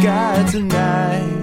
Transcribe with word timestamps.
sky 0.00 0.44
tonight. 0.48 1.42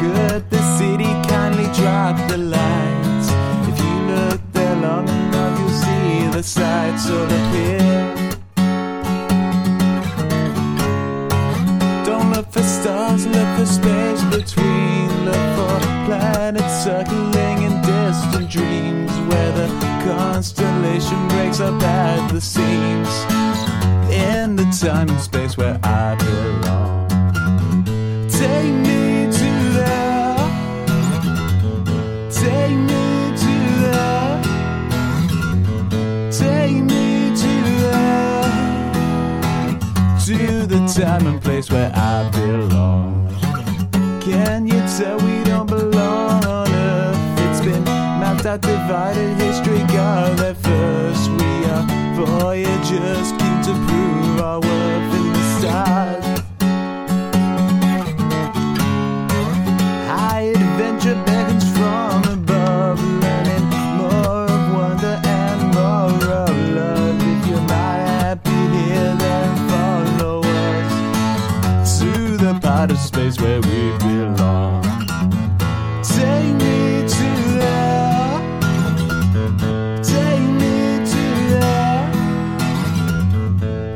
Could 0.00 0.50
the 0.50 0.62
city 0.76 1.12
kindly 1.28 1.68
drop 1.80 2.16
the 2.28 2.36
lights? 2.36 3.28
If 3.70 3.76
you 3.84 3.94
look 4.12 4.40
there 4.52 4.76
long 4.76 5.08
enough, 5.08 5.58
you'll 5.58 5.78
see 5.84 6.28
the 6.36 6.42
sights 6.42 7.08
of 7.08 7.24
the 7.32 7.40
pier. 7.50 7.88
Don't 12.04 12.30
look 12.34 12.52
for 12.52 12.62
stars, 12.62 13.26
look 13.26 13.48
for 13.56 13.66
space 13.66 14.22
between. 14.36 15.08
Look 15.24 15.44
for 15.56 15.76
planets 16.06 16.84
circling 16.84 17.58
in 17.66 17.74
distant 17.80 18.50
dreams 18.50 19.12
where 19.28 19.52
the 19.52 19.68
constellation 20.04 21.28
breaks 21.28 21.60
up 21.60 21.82
at 21.82 22.28
the 22.30 22.40
seams. 22.40 23.14
In 24.12 24.56
the 24.56 24.68
time 24.82 25.08
and 25.08 25.20
space 25.20 25.56
where 25.56 25.78
I 25.82 26.14
belong. 26.16 26.99
The 40.70 40.86
time 40.86 41.26
and 41.26 41.42
place 41.42 41.68
where 41.68 41.90
I 41.92 42.30
belong. 42.30 43.28
Can 44.22 44.68
you 44.68 44.80
tell 44.96 45.18
we 45.18 45.42
don't 45.42 45.66
belong 45.66 46.44
on 46.46 46.68
Earth? 46.68 47.40
It's 47.50 47.60
been 47.60 47.82
mapped 47.82 48.46
out, 48.46 48.60
divided, 48.60 49.36
history 49.36 49.78
got 49.88 50.36
there 50.36 50.54
first. 50.54 51.28
We 51.30 51.64
are 51.74 51.84
voyagers, 52.14 53.32
keen 53.32 53.58
to 53.66 53.89
of 72.88 72.98
space 72.98 73.38
where 73.38 73.60
we 73.60 73.98
belong. 73.98 74.82
Take 76.02 76.54
me 76.54 77.06
to 77.06 77.28
there. 77.58 78.40
Take 80.02 80.48
me 80.60 81.04
to 81.12 81.22
there. 81.50 82.10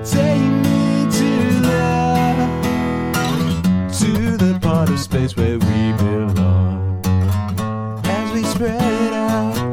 Take 0.05 0.50
me 0.64 1.06
to 1.18 1.28
there. 1.62 2.36
To 4.00 4.36
the 4.36 4.58
part 4.60 4.90
of 4.90 5.00
space 5.00 5.34
where 5.34 5.58
we 5.58 5.92
belong. 5.96 7.00
As 8.05 8.32
we 8.34 8.42
spread 8.42 9.14
out 9.14 9.63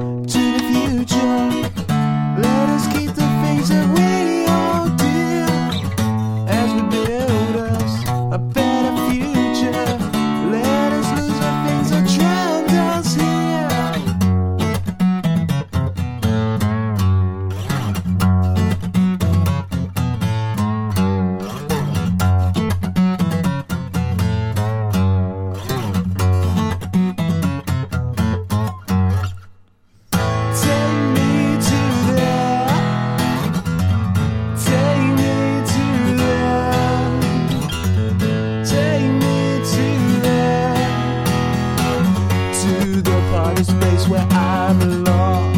of 43.50 43.66
space 43.66 44.08
where 44.08 44.28
I 44.32 44.74
belong. 44.80 45.54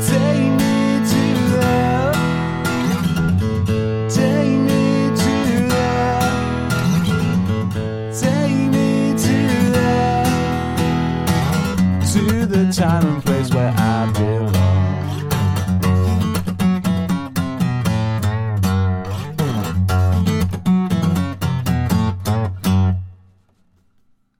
Take 0.00 0.50
me 0.60 0.76
to. 1.10 1.24
Take 4.08 4.58
me 4.68 4.84
to. 5.22 5.34
Take 8.20 8.60
me 8.74 8.88
to. 9.24 9.38
To 12.12 12.22
the 12.46 12.62
time 12.72 13.04
and 13.06 13.20
place 13.24 13.50